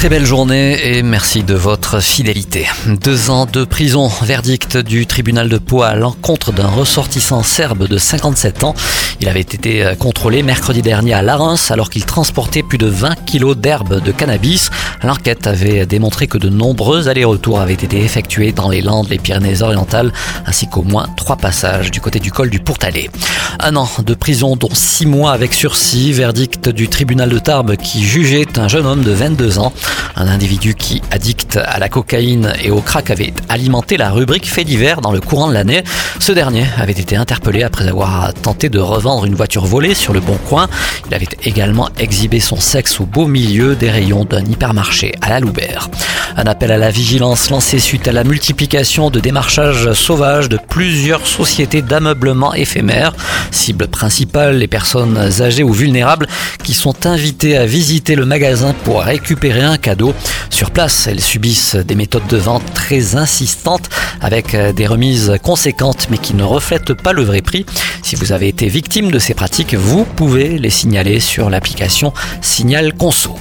[0.00, 2.66] Très belle journée et merci de votre fidélité.
[2.86, 7.98] Deux ans de prison, verdict du tribunal de Pau à l'encontre d'un ressortissant serbe de
[7.98, 8.74] 57 ans.
[9.20, 13.58] Il avait été contrôlé mercredi dernier à Larens alors qu'il transportait plus de 20 kilos
[13.58, 14.70] d'herbe de cannabis.
[15.02, 20.14] L'enquête avait démontré que de nombreux allers-retours avaient été effectués dans les Landes, les Pyrénées-Orientales,
[20.46, 23.10] ainsi qu'au moins trois passages du côté du col du Pourtalais.
[23.58, 28.02] Un an de prison, dont six mois avec sursis, verdict du tribunal de Tarbes qui
[28.02, 29.74] jugeait un jeune homme de 22 ans.
[30.16, 34.64] Un individu qui, addict à la cocaïne et au crack, avait alimenté la rubrique fait
[34.64, 35.82] divers dans le courant de l'année.
[36.18, 40.20] Ce dernier avait été interpellé après avoir tenté de revendre une voiture volée sur le
[40.20, 40.68] bon coin.
[41.08, 45.40] Il avait également exhibé son sexe au beau milieu des rayons d'un hypermarché à la
[45.40, 45.88] Loubert.
[46.36, 51.26] Un appel à la vigilance lancé suite à la multiplication de démarchages sauvages de plusieurs
[51.26, 53.12] sociétés d'ameublement éphémères.
[53.50, 56.26] Cible principale, les personnes âgées ou vulnérables
[56.62, 60.14] qui sont invitées à visiter le magasin pour récupérer un cadeau.
[60.50, 63.88] Sur place, elles subissent des méthodes de vente très insistantes
[64.20, 67.66] avec des remises conséquentes mais qui ne reflètent pas le vrai prix.
[68.02, 72.94] Si vous avez été victime de ces pratiques, vous pouvez les signaler sur l'application Signal
[72.94, 73.36] Conso.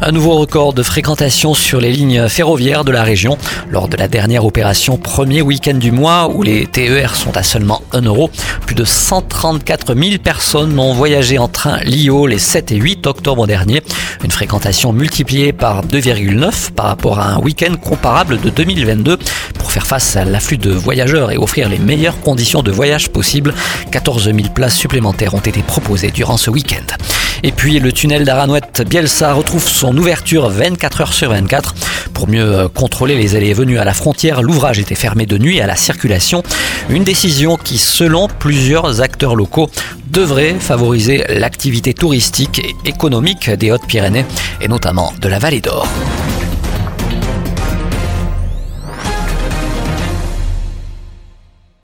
[0.00, 3.36] Un nouveau record de fréquentation sur les lignes ferroviaires de la région
[3.68, 7.82] lors de la dernière opération premier week-end du mois où les TER sont à seulement
[7.92, 8.30] 1 euro.
[8.64, 13.48] Plus de 134 000 personnes ont voyagé en train LIO les 7 et 8 octobre
[13.48, 13.82] dernier.
[14.22, 19.18] Une fréquentation multipliée par 2,9 par rapport à un week-end comparable de 2022.
[19.58, 23.52] Pour faire face à l'afflux de voyageurs et offrir les meilleures conditions de voyage possibles,
[23.90, 26.94] 14 000 places supplémentaires ont été proposées durant ce week-end.
[27.42, 31.74] Et puis le tunnel d'Aranouette Bielsa retrouve son ouverture 24 heures sur 24.
[32.12, 35.60] Pour mieux contrôler les allées et venues à la frontière, l'ouvrage était fermé de nuit
[35.60, 36.42] à la circulation.
[36.90, 39.70] Une décision qui, selon plusieurs acteurs locaux,
[40.10, 44.24] devrait favoriser l'activité touristique et économique des Hautes-Pyrénées
[44.60, 45.86] et notamment de la vallée d'Or.